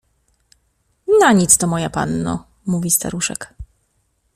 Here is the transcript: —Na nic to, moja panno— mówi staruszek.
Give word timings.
—Na 1.21 1.31
nic 1.31 1.57
to, 1.57 1.67
moja 1.67 1.89
panno— 1.89 2.45
mówi 2.71 2.91
staruszek. 2.91 3.53